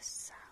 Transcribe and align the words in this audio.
sound. 0.00 0.51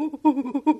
Ooh. 0.00 0.78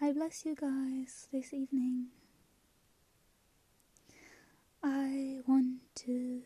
I 0.00 0.12
bless 0.12 0.44
you 0.44 0.56
guys 0.56 1.28
this 1.32 1.54
evening. 1.54 2.06
I 4.82 5.38
want 5.46 5.80
to 6.06 6.42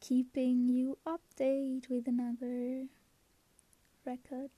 keeping 0.00 0.66
you 0.68 0.98
update 1.06 1.88
with 1.88 2.08
another 2.08 2.86
record 4.04 4.50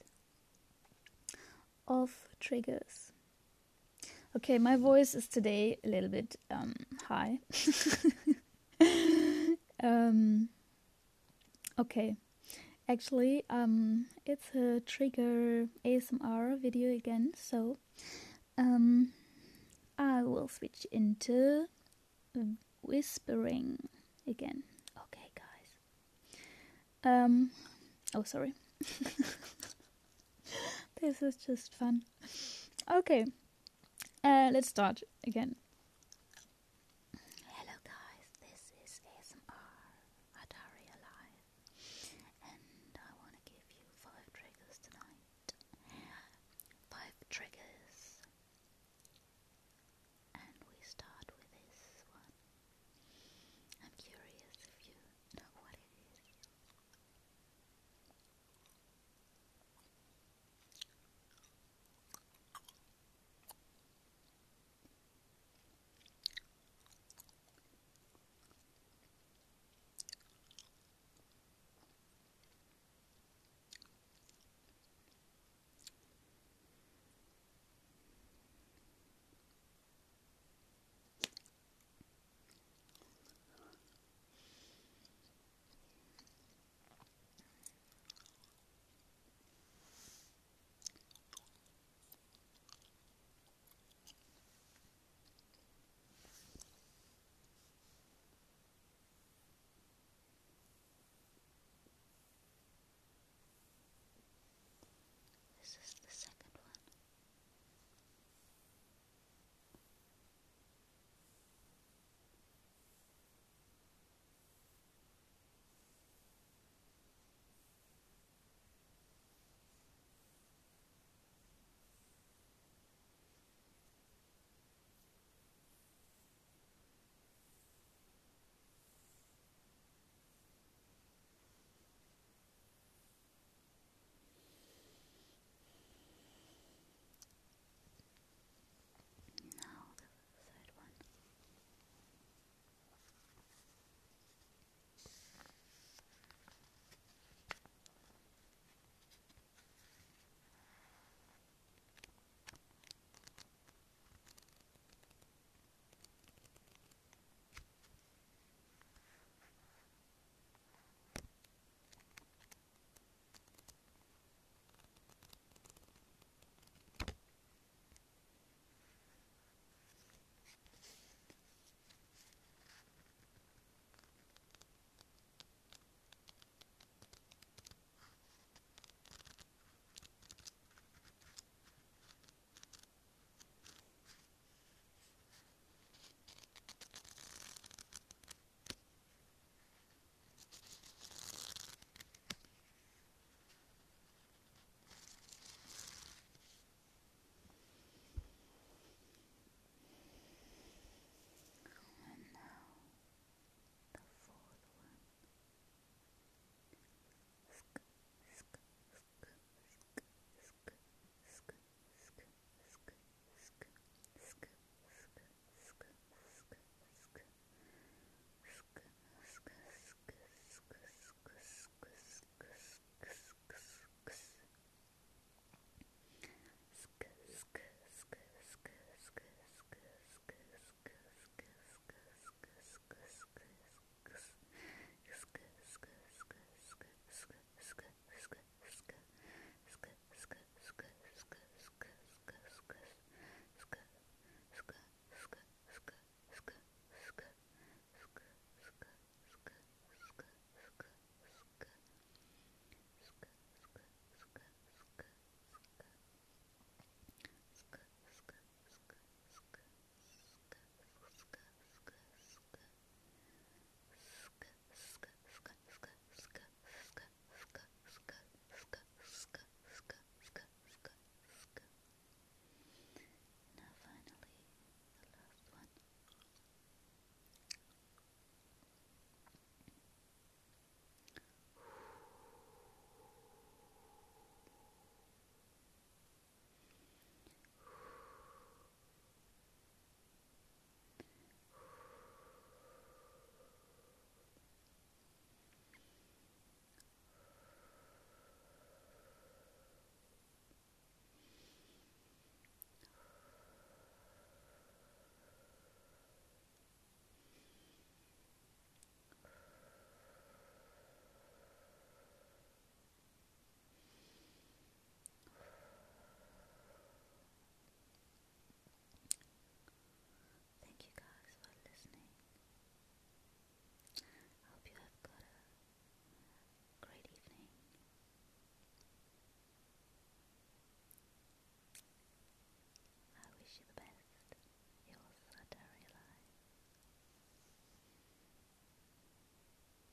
of 1.87 2.11
triggers. 2.39 3.13
Okay, 4.35 4.59
my 4.59 4.77
voice 4.77 5.15
is 5.15 5.29
today 5.29 5.77
a 5.85 5.89
little 5.89 6.09
bit 6.09 6.37
um, 6.51 6.75
high. 7.07 7.41
um, 9.83 10.49
okay, 11.79 12.17
actually, 12.91 13.45
um, 13.49 14.07
it's 14.27 14.53
a 14.55 14.81
trigger 14.81 15.67
ASMR 15.85 16.61
video 16.61 16.91
again, 16.93 17.31
so 17.37 17.79
um, 18.59 19.11
I 19.97 20.25
will 20.25 20.49
switch 20.49 20.87
into 20.91 21.67
whispering 22.83 23.79
again. 24.27 24.65
Okay, 24.99 25.31
guys. 25.37 25.71
Um, 27.05 27.51
oh, 28.15 28.25
sorry. 28.25 28.55
this 31.01 31.23
is 31.23 31.37
just 31.37 31.73
fun. 31.73 32.03
Okay, 32.93 33.25
uh, 34.25 34.51
let's 34.53 34.69
start 34.69 35.03
again. 35.25 35.55